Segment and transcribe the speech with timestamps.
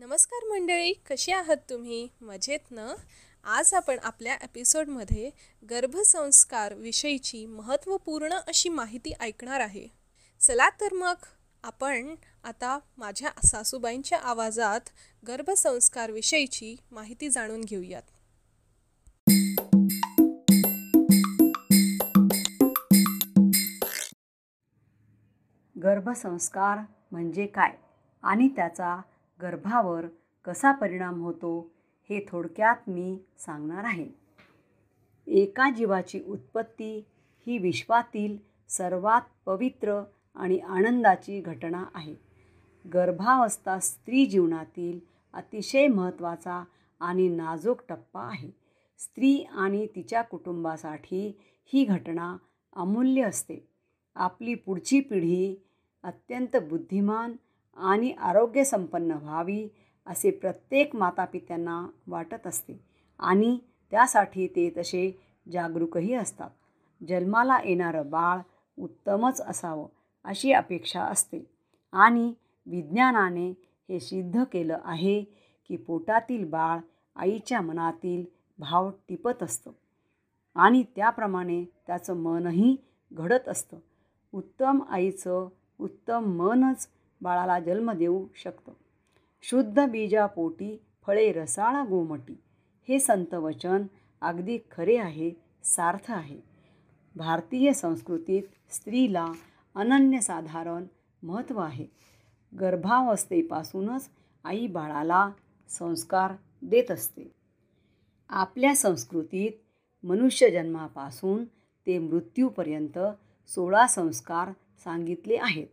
[0.00, 2.08] नमस्कार मंडळी कशी आहात तुम्ही?
[2.20, 2.94] मजेत ना?
[3.44, 5.30] आज आपण आपल्या एपिसोडमध्ये
[5.70, 9.88] गर्भसंस्कार विषयीची महत्त्वपूर्ण अशी माहिती ऐकणार आहे.
[10.40, 11.14] चला तर मग
[11.64, 14.80] आपण आता माझ्या सासूबाईंच्या आवाजात
[15.28, 18.02] गर्भसंस्कार विषयीची माहिती जाणून घेऊयात.
[25.78, 26.78] गर्भसंस्कार
[27.12, 27.70] म्हणजे काय?
[28.22, 29.00] आणि त्याचा
[29.42, 30.06] गर्भावर
[30.44, 31.70] कसा परिणाम होतो
[32.10, 34.08] हे थोडक्यात मी सांगणार आहे.
[35.26, 37.04] एका जीवाची उत्पत्ती
[37.46, 38.36] ही विश्वातील
[38.68, 40.02] सर्वात पवित्र
[40.34, 42.14] आणि आनंदाची घटना आहे.
[42.94, 45.00] गर्भावस्था स्त्री जीवनातील
[45.32, 46.64] अतिशय महत्त्वाचा
[47.00, 48.50] आणि नाजूक टप्पा आहे.
[48.98, 52.36] स्त्री आणि तिच्या कुटुंबासाठी ही घटना
[52.76, 53.68] अमूल्य असते.
[54.14, 55.62] आपली पुढची पिढी
[56.02, 57.36] अत्यंत बुद्धिमान
[57.80, 59.68] आणि आरोग्यसंपन्न व्हावी
[60.06, 62.80] असे प्रत्येक मातापित्यांना वाटत असते.
[63.18, 63.58] आणि
[63.90, 65.20] त्यासाठी ते तसे
[65.52, 66.50] जागरूकही असतात.
[67.08, 68.38] जन्माला येणारं बाळ
[68.78, 69.86] उत्तमच असावं
[70.24, 71.50] अशी अपेक्षा असते.
[71.92, 72.34] आणि
[72.66, 73.50] विज्ञानाने
[73.88, 75.22] हे सिद्ध केलं आहे
[75.68, 76.78] की पोटातील बाळ
[77.16, 78.24] आईच्या मनातील
[78.58, 79.70] भाव टिपत असतं.
[80.54, 82.76] आणि त्याप्रमाणे त्याचं मनही
[83.12, 83.76] घडत असतं.
[84.32, 86.88] उत्तम आईचं उत्तम मनच
[87.22, 88.72] बाळाला जन्म देऊ शकतं.
[89.42, 92.40] शुद्ध बीजापोटी फळे रसाळा गोमटी
[92.88, 93.82] हे संत वचन
[94.20, 95.30] अगदी खरे आहे
[95.64, 96.40] सार्थ आहे.
[97.16, 99.32] भारतीय संस्कृतीत स्त्रीला
[99.74, 100.84] अनन्यसाधारण
[101.22, 101.86] महत्त्व आहे.
[102.60, 104.10] गर्भावस्थेपासूनच
[104.44, 105.30] आई बाळाला
[105.68, 106.32] संस्कार
[106.62, 107.30] देत असते.
[108.28, 109.52] आपल्या संस्कृतीत
[110.06, 111.44] मनुष्य जन्मापासून
[111.86, 112.98] ते मृत्यूपर्यंत
[113.48, 114.50] सोळा संस्कार
[114.84, 115.66] सांगितले आहेत.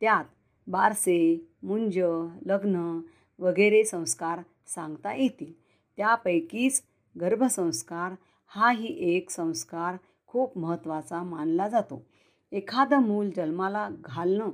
[0.00, 0.24] त्यात
[0.66, 1.98] बारसे मुंज
[2.46, 3.00] लग्न
[3.38, 5.52] वगैरे संस्कार सांगता येतील.
[5.96, 6.82] त्यापैकीच
[7.20, 8.14] गर्भसंस्कार
[8.46, 12.06] हाही एक संस्कार खूप महत्त्वाचा मानला जातो.
[12.52, 14.50] एखादं मूल जन्माला घालणं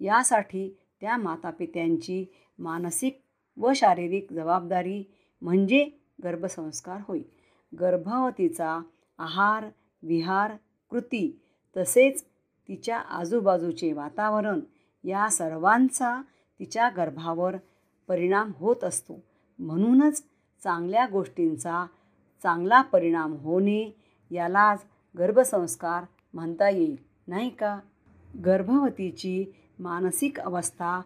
[0.00, 2.24] यासाठी त्या मातापित्यांची
[2.58, 3.20] मानसिक
[3.56, 5.02] व शारीरिक जबाबदारी
[5.42, 5.84] म्हणजे
[6.24, 7.20] गर्भसंस्कार होय.
[7.80, 8.80] गर्भवतीचा
[9.18, 9.68] आहार
[10.02, 10.52] विहार
[10.90, 11.40] कृती
[11.76, 12.24] तसेच
[12.68, 14.60] तिच्या आजूबाजूचे वातावरण
[15.04, 16.22] या सर्वांचा
[16.60, 17.56] तिच्या गर्भावर
[18.08, 19.20] परिणाम होत असतो.
[19.58, 20.22] म्हणूनच
[20.62, 21.86] चांगल्या गोष्टींचा
[22.42, 23.96] चांगला परिणाम होणे
[24.30, 24.84] यालाच
[25.18, 26.04] गर्भसंस्कार
[26.34, 26.96] म्हणता येईल
[27.28, 27.78] नाही का?
[28.44, 29.44] गर्भवतीची
[29.78, 31.00] मानसिक अवस्था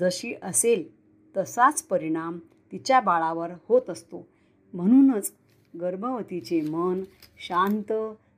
[0.00, 0.88] जशी असेल
[1.36, 2.38] तसाच परिणाम
[2.72, 4.26] तिच्या बाळावर होत असतो.
[4.74, 5.32] म्हणूनच
[5.80, 7.02] गर्भवतीचे मन
[7.38, 7.92] शांत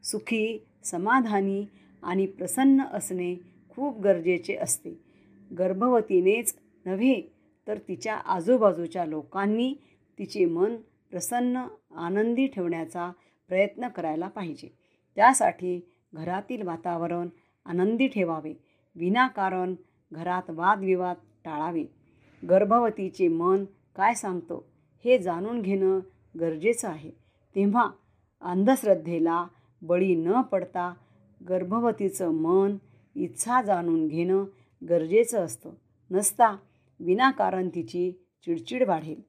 [0.07, 1.65] सुखी समाधानी
[2.03, 4.91] आणि प्रसन्न असणे खूप गरजेचे असते.
[5.59, 6.55] गर्भवतीनेच
[6.87, 7.21] नव्हे
[7.67, 9.75] तर तिच्या आजूबाजूच्या लोकांनी
[10.19, 10.77] तिचे मन
[11.11, 11.65] प्रसन्न
[11.97, 13.11] आनंदी ठेवण्याचा
[13.49, 14.69] प्रयत्न करायला पाहिजे.
[15.17, 15.81] त्यासाठी
[16.15, 17.29] घरातील वातावरण
[17.67, 18.53] आनंदी ठेवावे.
[18.97, 19.75] विनाकारण
[20.13, 21.85] घरात वादविवाद टाळावे.
[22.43, 23.65] गर्भवतीचे मन
[23.97, 24.67] काय सांगतो
[25.05, 25.99] हे जाणून घेणं
[26.41, 27.11] गरजेचं आहे.
[27.55, 27.91] तेव्हा
[28.41, 29.47] अंधश्रद्धेला
[29.83, 30.95] बळी न पडता
[31.49, 32.77] गर्भवतीचं मन
[33.15, 34.45] इच्छा जाणून घेणं
[34.89, 35.71] गरजेचं असतं.
[36.11, 36.57] नसता
[37.01, 38.13] विनाकारण तिची
[38.45, 39.23] चिडचिड वाढेल.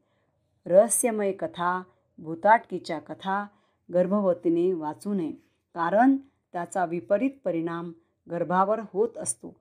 [0.65, 1.83] रहस्यमय कथा
[2.17, 3.45] भूताटकीच्या कथा
[3.93, 5.31] गर्भवतीने वाचू नये.
[5.73, 6.17] कारण
[6.53, 7.91] त्याचा विपरीत परिणाम
[8.31, 9.55] गर्भावर होत असतो.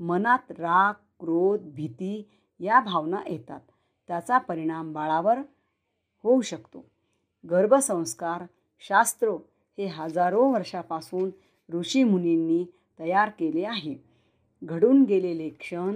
[0.00, 2.28] मनात राग क्रोध भीती
[2.60, 3.60] या भावना येतात.
[4.08, 5.38] त्याचा परिणाम बाळावर
[6.22, 6.84] होऊ शकतो.
[7.50, 8.42] गर्भसंस्कार
[8.80, 9.28] शास्त्र
[9.78, 11.30] हे हजारो वर्षापासून
[11.76, 12.66] ऋषीमुनींनी
[13.00, 13.94] तयार केले आहे.
[14.62, 15.94] घडून गेलेले क्षण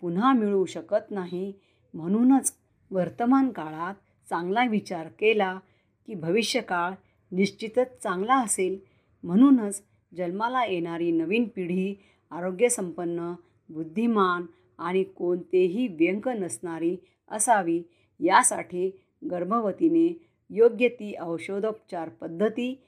[0.00, 1.52] पुन्हा मिळू शकत नाही.
[1.94, 2.54] म्हणूनच
[2.90, 3.94] वर्तमान काळात
[4.30, 5.58] चांगला विचार केला
[6.06, 6.92] की भविष्यकाळ
[7.32, 8.78] निश्चितच चांगला असेल.
[9.22, 9.82] म्हणूनच
[10.16, 11.94] जन्माला येणारी नवीन पिढी
[12.30, 13.32] आरोग्यसंपन्न
[13.68, 14.46] बुद्धिमान
[14.78, 16.96] आणि कोणतेही व्यंक नसणारी
[17.30, 17.82] असावी.
[18.20, 18.90] यासाठी
[19.30, 22.78] गर्भवतीने योग्य ती औषधोपचार पद्धती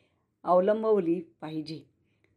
[0.44, 1.93] अवलंबवली पाहिजे.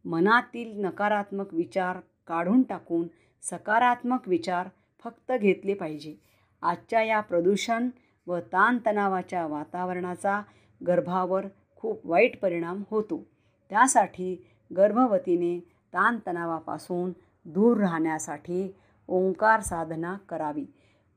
[0.07, 3.07] मनातील नकारात्मक विचार काढून टाकून
[3.41, 4.67] सकारात्मक विचार
[5.03, 6.15] फक्त घेतले पाहिजे.
[6.61, 7.89] आजच्या या प्रदूषण
[8.27, 10.41] व ताणतणावाच्या वातावरणाचा
[10.87, 11.45] गर्भावर
[11.75, 13.27] खूप वाईट परिणाम होतो.
[13.69, 14.45] त्यासाठी
[14.77, 15.59] गर्भवतीने
[15.93, 17.11] ताणतणावापासून
[17.45, 18.75] दूर राहण्यासाठी
[19.07, 20.65] ओंकार साधना करावी.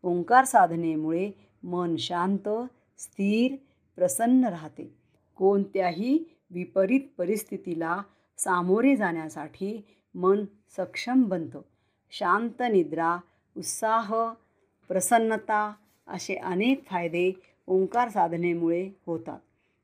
[0.03, 1.31] ओंकार साधनेमुळे
[1.63, 2.49] मन शांत
[2.99, 3.57] स्थिर
[3.97, 4.95] प्रसन्न राहते.
[5.37, 8.03] कोणत्याही विपरीत परिस्थितीला
[8.45, 9.85] सामोरे जाण्यासाठी
[10.15, 10.45] मन
[10.77, 11.61] सक्षम बनतं.
[12.11, 13.19] शांत निद्रा
[13.57, 14.15] उत्साह
[14.89, 15.73] प्रसन्नता
[16.09, 17.33] असे अनेक फायदे
[17.67, 19.39] ओंकार साधनेमुळे होतात.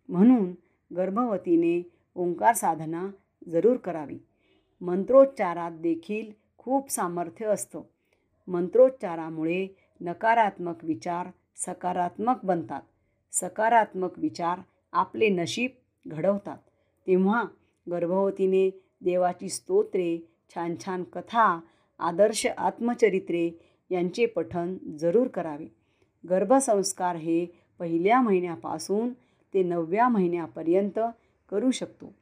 [0.08, 0.53] म्हणून
[0.97, 3.08] गर्भवतीने ओंकार साधना
[3.49, 4.19] जरूर करावी.
[4.81, 7.81] मंत्रोच्चारात देखील खूप सामर्थ्य असतं.
[8.49, 11.26] मंत्रोच्चारामुळे नकारात्मक विचार
[11.56, 12.82] सकारात्मक बनतात.
[13.32, 14.59] सकारात्मक विचार
[14.93, 15.70] आपले नशीब
[16.09, 16.59] घडवतात.
[17.06, 17.44] तेव्हा
[17.91, 20.19] गर्भवतीने देवाची स्तोत्रे
[20.55, 21.61] छान छान कथा
[21.99, 23.50] आदर्श आत्मचरित्रे
[23.91, 25.67] यांचे पठन जरूर करावे.
[26.31, 27.47] गर्भसंस्कार हे
[27.79, 29.12] पहिल्या महिन्यापासून
[29.55, 30.99] ते नवव्या महिन्यापर्यंत
[31.50, 32.12] करू शकतो.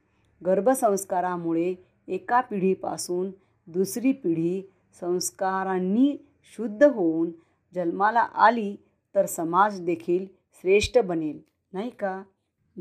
[0.46, 1.74] गर्भसंस्कारामुळे
[2.08, 3.30] एका पिढीपासून
[3.66, 4.62] दुसरी पिढी
[5.00, 6.16] संस्कारांनी
[6.56, 7.30] शुद्ध होऊन
[7.74, 8.76] जन्माला आली
[9.14, 11.40] तर समाज देखील श्रेष्ठ बनेल
[11.72, 12.22] नाही का?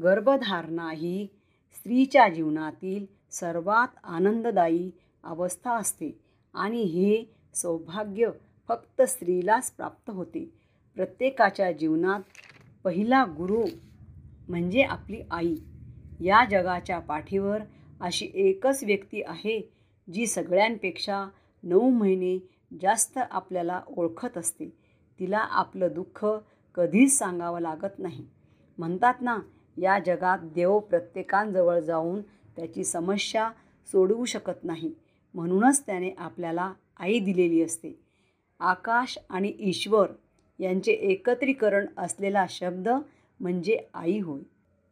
[0.04, 1.28] गर्भधारणा ही
[1.75, 4.92] स्त्रीच्या जीवनातील सर्वात आनंददायी
[5.24, 6.20] अवस्था असते
[6.54, 7.24] आणि हे
[7.54, 8.30] सौभाग्य
[8.68, 10.50] फक्त स्त्रीलाच प्राप्त होते.
[10.96, 12.20] प्रत्येकाच्या जीवनात
[12.84, 13.66] पहिला गुरु
[14.50, 15.56] म्हणजे आपली आई.
[16.20, 17.62] या जगाच्या पाठीवर
[18.02, 19.72] अशी एकच व्यक्ती आहे
[20.14, 21.25] जी सगळ्यांपेक्षा
[21.64, 22.38] नऊ महिने
[22.81, 24.70] जास्त आपल्याला ओळखत असते.
[25.20, 26.25] तिला आपलं दुःख
[26.75, 28.25] कधीच सांगावं लागत नाही.
[28.78, 29.40] म्हणतात ना
[29.78, 32.22] या जगात देव प्रत्येकांजवळ जाऊन
[32.56, 33.50] त्याची समस्या
[33.92, 34.94] सोडवू शकत नाही.
[35.34, 37.96] म्हणूनच त्याने आपल्याला आई दिलेली असते.
[38.60, 40.12] आकाश आणि ईश्वर
[40.60, 42.90] यांचे एकत्रीकरण असलेला शब्द
[43.40, 44.42] म्हणजे आई होय.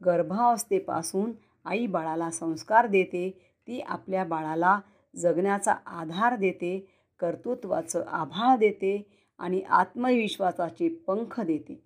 [0.01, 1.31] गर्भावस्थेपासून
[1.65, 3.29] आई बाळाला संस्कार देते
[3.67, 4.79] ती आपल्या बाळाला
[5.15, 6.77] जगण्याचा आधार देते
[7.19, 9.01] कर्तृत्वाचं आभाळ देते
[9.39, 11.79] आणि आत्मविश्वासाचे पंख देते.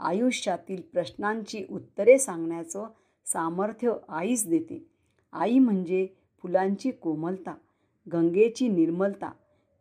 [0.00, 2.86] आयुष्यातील प्रश्नांची उत्तरे सांगण्याचं
[3.26, 4.86] सामर्थ्य आईच देते.
[5.32, 6.06] आई म्हणजे
[6.42, 7.54] फुलांची कोमलता
[8.12, 9.30] गंगेची निर्मलता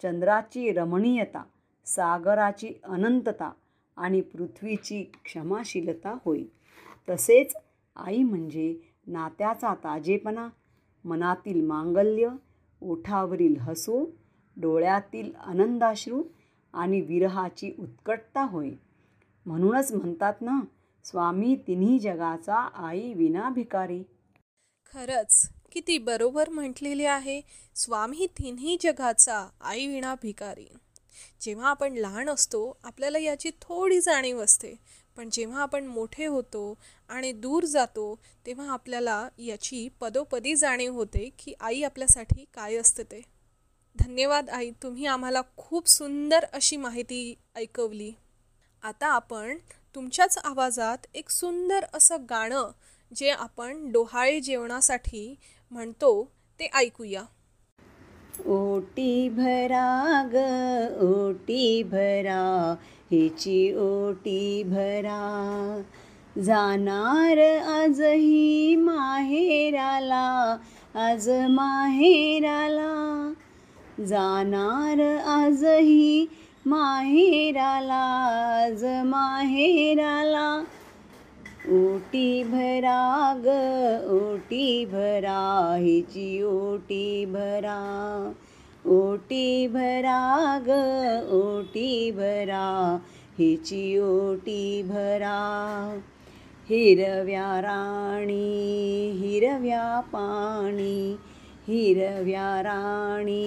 [0.04, 1.44] चंद्राची रमणीयता
[1.86, 3.52] सागराची अनंतता
[3.98, 6.44] आणि पृथ्वीची क्षमाशीलता होय.
[7.10, 7.56] तसेच
[7.96, 8.76] आई म्हणजे
[9.08, 10.48] नात्याचा ताजेपणा
[11.04, 12.30] मनातील मांगल्य
[12.82, 14.06] ओठावरील हसू
[14.58, 16.24] डोळ्यातील आनंदाश्रू
[16.74, 18.70] आणि विरहाची उत्कटता होय.
[19.50, 20.60] म्हणूनच म्हणतात ना
[21.06, 22.56] स्वामी तिन्ही जगाचा
[22.88, 24.02] आई विना भिकारी.
[24.94, 27.40] खरंच किती बरोबर म्हटलेले आहे
[27.76, 30.68] स्वामी तिन्ही जगाचा आई विना भिकारी.
[31.42, 34.74] जेव्हा आपण लहान असतो आपल्याला याची थोडी जाणीव असते
[35.18, 36.78] पण जेव्हा आपण मोठे होतो
[37.10, 43.22] आणि दूर जातो तेव्हा आपल्याला याची पदोपदी जाणीव होते की आई आपल्यासाठी काय असते ते.
[43.96, 48.12] धन्यवाद आई तुम्ही आम्हाला खूप सुंदर अशी माहिती ऐकवली.
[48.84, 49.58] आता आपण
[49.96, 52.72] तुमच्याच आवाजात एक सुंदर असं गाणं
[53.16, 55.36] जे आपण डोहाळे जेवणासाठी
[55.72, 57.24] म्हणतो ते ऐकूया.
[58.46, 60.36] ओटी भरा ग
[61.04, 62.76] ओटी भरा
[63.12, 65.82] हिची ओटी भरा.
[66.44, 70.58] जाणार आजही माहेराला
[70.96, 73.34] आज माहेराला.
[74.08, 76.26] जाणार आजही
[76.66, 78.06] माहेराला
[78.64, 80.64] आज माहेराला.
[81.70, 83.48] ओटी भरा ग
[84.12, 88.32] ओटी भरा हिची ओटी भरा.
[88.86, 90.70] ओटी भरा ग
[91.32, 92.98] ओटी भरा
[93.40, 96.00] हिची ओटी भरा.
[96.70, 101.16] हिरव्या राणी हिरव्या पाणी.
[101.68, 103.44] हिरव्या राणी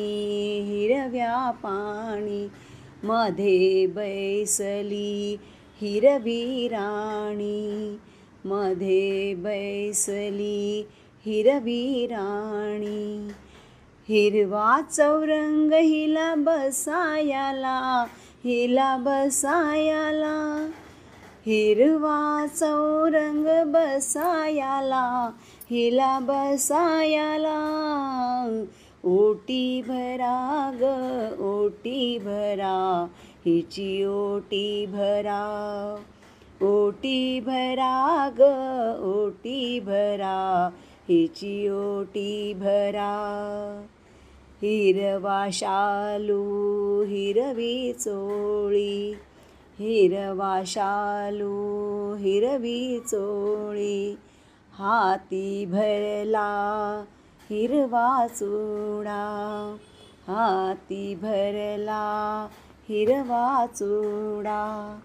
[0.61, 2.49] हिरव्या पाणी.
[3.05, 5.37] मध्ये बैसली
[5.81, 7.99] हिरवी राणी
[8.45, 10.89] मध्ये बैसली
[11.27, 13.29] हिरवी राणी
[14.09, 18.05] हिरवा चौरंग हिला बसायाला
[18.45, 20.71] हिला बसायाला.
[21.47, 25.31] हिरवा चौरंग बसायाला
[25.71, 27.59] हिला बसायाला.
[29.05, 30.83] ओटी भरा ग
[31.43, 33.07] ओटी भरा
[33.47, 35.43] हिची ओटी भरा.
[36.63, 38.41] ओटी भरा ग
[39.05, 40.71] ओटी भरा
[41.09, 43.13] हिची ओटी भरा.
[44.63, 46.43] हिरवा शालू
[47.03, 49.15] हिरवी चोळी
[49.79, 51.57] हिरवा शालू
[52.15, 54.19] हिरवी चोळी.
[54.73, 57.05] हाती भरला
[57.53, 59.77] हिरवा चुडा
[60.29, 62.47] हाती भरला
[62.89, 64.99] हिरवा चुडा.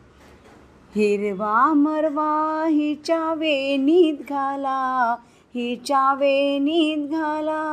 [0.96, 5.16] हिरवा मरवा हिच्या वेणीत घाला
[5.56, 7.64] हिच्या वेणीत घाला.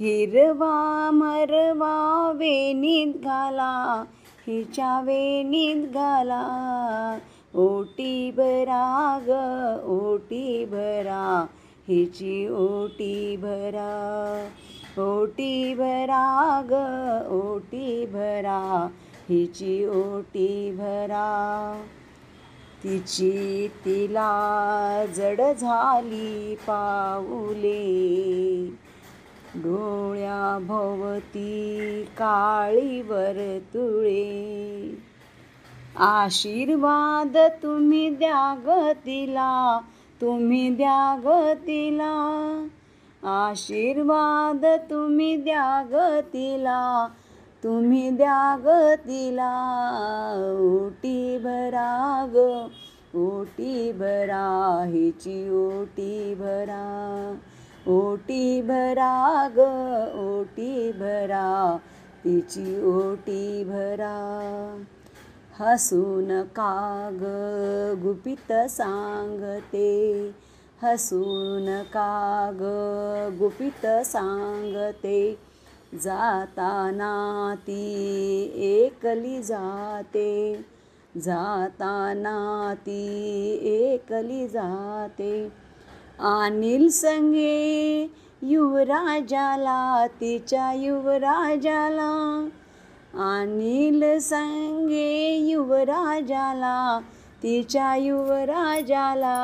[0.00, 4.04] हिरवा मरवा वेणीत घाला
[4.46, 6.46] हिच्या वेणीत घाला.
[7.54, 9.30] ओटी बरा ग
[9.88, 11.46] ओटी भरा
[11.88, 14.48] हिची ओटी भरा
[14.98, 16.72] ओटी भरा ग
[17.32, 18.88] ओटी भरा
[19.28, 21.82] हिची ओटी भरा.
[22.84, 27.84] तिची तिला जड झाली पाऊले
[29.54, 34.94] डोळ्या भोवती काळी वर्तुळे.
[35.96, 39.80] आशीर्वाद तुम्ही द्या ग तिला
[40.20, 42.66] तुम्ही द्या ग तिला.
[43.24, 47.08] आशीर्वाद तुम्ही द्या ग तिला.
[47.62, 49.52] तुम्ही द्या ग तिला.
[50.60, 52.68] ओटी भरा ग
[53.16, 57.34] ओटी भरा हिची ओटी भरा.
[57.88, 59.58] ओटी भरा ग
[60.18, 61.78] ओटी भरा
[62.24, 64.14] तिची ओटी भरा.
[65.60, 67.18] हसून काग
[68.02, 70.30] गुपित सांगते.
[70.82, 72.58] हसून काग
[73.38, 75.38] गुपित सांगते.
[75.94, 80.64] जाताना ती एकली जाते.
[81.16, 83.06] जाताना ती
[83.62, 85.52] एकली जाते.
[86.18, 88.10] अनिल संगे
[88.42, 92.48] युवराजाला तिच्या युवराजाला
[93.16, 97.00] अनिल संगे युवराजाला
[97.42, 99.36] तिच्या युवराजाला.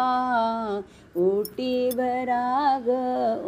[1.16, 2.90] ओटी भरा ग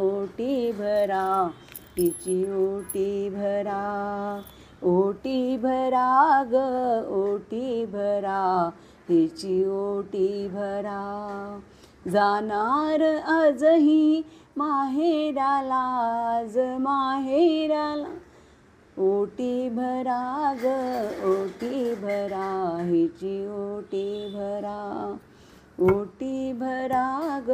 [0.01, 1.49] ओटी भरा
[1.97, 4.41] तिची ओटी भरा.
[4.83, 6.55] ओटी भरा ग
[7.13, 8.71] ओटी भरा
[9.09, 11.59] तिची ओटी भरा.
[12.09, 14.23] जाणार आजही
[14.57, 15.85] माहेराला
[16.39, 18.22] आज माहेराला.
[18.99, 20.65] ओटी भरा ग
[21.25, 25.17] ओटी भरा हिची ओटी भरा.
[25.81, 27.51] ओटी भरा ग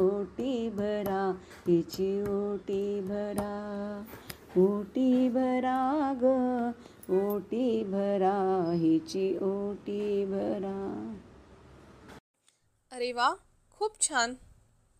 [0.00, 1.32] ओटी भरा
[1.66, 4.04] हिची ओटी भरा.
[4.56, 6.24] ओटी भरा ग
[7.12, 11.16] ओटी भरा हिची ओटी भरा.
[12.92, 13.34] अरे वा
[13.70, 14.34] खूप छान.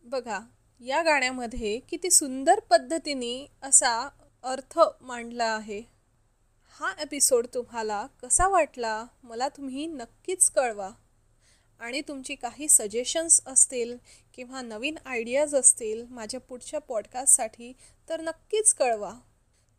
[0.05, 0.41] बघा
[0.81, 4.09] या गाण्यामध्ये किती सुंदर पद्धतीने असा
[4.45, 5.83] अर्थ मांडला आहे.
[6.81, 10.91] हा एपिसोड तुम्हाला कसा वाटला मला तुम्ही नक्कीच कळवा.
[11.79, 13.97] आणि तुमची काही सजेशन्स असतील
[14.35, 17.73] किंवा नवीन आयडियाज असतील माझ्या पुढच्या पॉडकास्टसाठी
[18.09, 19.15] तर नक्कीच कळवा.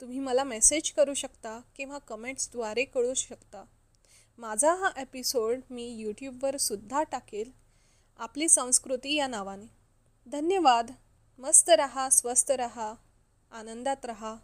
[0.02, 3.64] तुम्ही मला मेसेज करू शकता किंवा कमेंट्सद्वारे कळू शकता.
[4.38, 7.52] माझा हा एपिसोड मी यूट्यूबवर सुद्धा टाकेल.
[8.18, 9.66] आपली संस्कृती या नावाने.
[10.32, 10.92] धन्यवाद.
[11.40, 12.94] मस्त रहा स्वस्त रहा
[13.52, 14.36] आनंदात रहा.